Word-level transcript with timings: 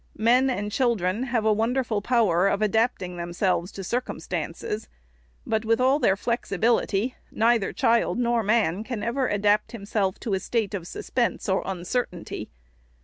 Men 0.17 0.49
and 0.49 0.71
children 0.71 1.25
have 1.25 1.45
a 1.45 1.53
wonder 1.53 1.83
ful 1.83 2.01
power 2.01 2.47
of 2.47 2.63
adapting 2.63 3.17
themselves 3.17 3.71
to 3.73 3.83
circumstances; 3.83 4.87
but, 5.45 5.63
with 5.63 5.79
all 5.79 5.99
their 5.99 6.17
flexibility, 6.17 7.13
neither 7.29 7.71
child 7.71 8.17
nor 8.17 8.41
man 8.41 8.83
can 8.83 9.03
ever 9.03 9.27
adapt 9.27 9.73
himself 9.73 10.19
to 10.21 10.33
a 10.33 10.39
state 10.39 10.73
of 10.73 10.87
suspense 10.87 11.47
or 11.47 11.61
uncertainty. 11.67 12.49